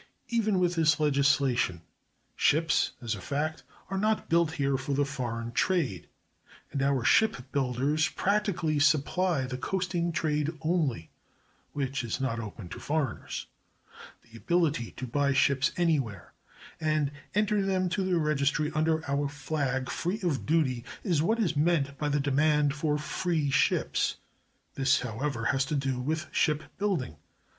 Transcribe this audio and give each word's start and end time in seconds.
Even 0.29 0.57
with 0.57 0.73
this 0.73 0.99
legislation, 0.99 1.83
ships, 2.35 2.93
as 3.03 3.13
a 3.13 3.21
fact, 3.21 3.61
are 3.91 3.99
not 3.99 4.29
built 4.29 4.53
here 4.53 4.75
for 4.75 4.93
the 4.95 5.05
foreign 5.05 5.51
trade; 5.51 6.07
and 6.71 6.81
our 6.81 7.03
ship 7.03 7.35
builders 7.51 8.09
practically 8.09 8.79
supply 8.79 9.45
the 9.45 9.59
coasting 9.59 10.11
trade 10.11 10.49
only 10.63 11.11
(which 11.73 12.03
is 12.03 12.19
not 12.19 12.39
open 12.39 12.67
to 12.69 12.79
foreigners). 12.79 13.45
The 14.23 14.35
ability 14.35 14.89
to 14.97 15.05
buy 15.05 15.33
ships 15.33 15.71
anywhere, 15.77 16.33
and 16.79 17.11
enter 17.35 17.61
them 17.61 17.87
to 17.89 18.17
registry 18.17 18.71
under 18.71 19.05
our 19.07 19.29
flag 19.29 19.87
free 19.91 20.19
of 20.23 20.47
duty, 20.47 20.83
is 21.03 21.21
what 21.21 21.37
is 21.37 21.55
meant 21.55 21.95
by 21.99 22.09
the 22.09 22.19
demand 22.19 22.73
for 22.73 22.97
"free 22.97 23.51
ships." 23.51 24.15
This, 24.73 25.01
however, 25.01 25.45
has 25.53 25.63
to 25.65 25.75
do 25.75 25.99
with 25.99 26.25
ship 26.33 26.63
building. 26.79 27.17